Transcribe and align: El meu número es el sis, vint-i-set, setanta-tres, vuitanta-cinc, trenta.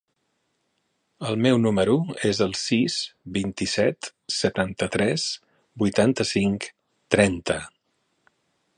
El 1.31 1.35
meu 1.45 1.59
número 1.65 1.97
es 2.29 2.39
el 2.47 2.55
sis, 2.61 2.97
vint-i-set, 3.37 4.11
setanta-tres, 4.39 5.29
vuitanta-cinc, 5.85 6.71
trenta. 7.17 7.61